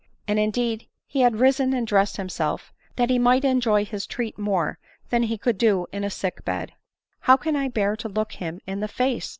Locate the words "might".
3.19-3.45